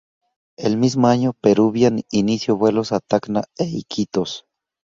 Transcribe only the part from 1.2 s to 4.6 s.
Peruvian inicio vuelos a Tacna e Iquitos.